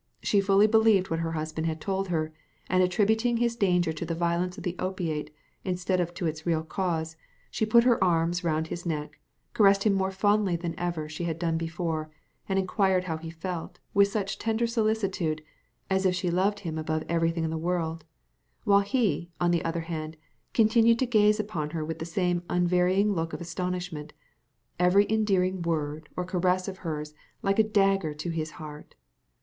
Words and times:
She 0.23 0.41
fully 0.41 0.65
believed 0.65 1.11
what 1.11 1.19
her 1.19 1.33
husband 1.33 1.67
had 1.67 1.79
told 1.79 2.07
her, 2.07 2.33
and 2.67 2.81
attributing 2.81 3.37
his 3.37 3.55
danger 3.55 3.93
to 3.93 4.03
the 4.03 4.15
violence 4.15 4.57
of 4.57 4.63
the 4.63 4.75
opiate 4.79 5.29
instead 5.63 5.99
of 5.99 6.11
to 6.15 6.25
its 6.25 6.43
real 6.43 6.63
cause, 6.63 7.15
she 7.51 7.67
put 7.67 7.83
her 7.83 8.03
arms 8.03 8.43
round 8.43 8.69
his 8.69 8.83
neck, 8.83 9.19
caressed 9.53 9.83
him 9.83 9.93
more 9.93 10.09
fondly 10.09 10.55
than 10.55 10.73
ever 10.75 11.07
she 11.07 11.25
had 11.25 11.37
done 11.37 11.55
before, 11.55 12.09
and 12.49 12.57
inquired 12.57 13.03
how 13.03 13.17
he 13.17 13.29
felt, 13.29 13.77
with 13.93 14.07
such 14.07 14.39
tender 14.39 14.65
solicitude, 14.65 15.43
as 15.87 16.03
if 16.03 16.15
she 16.15 16.31
loved 16.31 16.61
him 16.61 16.79
above 16.79 17.03
everything 17.07 17.43
in 17.43 17.51
the 17.51 17.55
world; 17.55 18.03
while 18.63 18.79
he, 18.79 19.29
on 19.39 19.51
the 19.51 19.63
other 19.63 19.81
hand, 19.81 20.17
continued 20.55 20.97
to 20.97 21.05
gaze 21.05 21.39
upon 21.39 21.69
her 21.69 21.85
with 21.85 21.99
the 21.99 22.05
same 22.05 22.41
unvarying 22.49 23.13
look 23.13 23.33
of 23.33 23.39
astonishment, 23.39 24.13
every 24.79 25.05
endearing 25.11 25.61
word 25.61 26.09
or 26.17 26.25
caress 26.25 26.67
of 26.67 26.79
hers 26.79 27.11
being 27.11 27.19
like 27.43 27.59
a 27.59 27.63
dagger 27.63 28.15
to 28.15 28.31
his 28.31 28.53
heart. 28.57 28.95